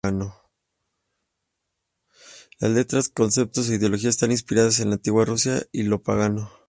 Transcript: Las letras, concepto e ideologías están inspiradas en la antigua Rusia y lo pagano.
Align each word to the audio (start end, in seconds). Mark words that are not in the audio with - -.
Las 2.59 2.71
letras, 2.77 3.09
concepto 3.09 3.61
e 3.61 3.65
ideologías 3.77 4.15
están 4.15 4.31
inspiradas 4.37 4.79
en 4.79 4.89
la 4.89 4.95
antigua 4.95 5.25
Rusia 5.25 5.67
y 5.71 5.83
lo 5.83 6.01
pagano. 6.01 6.51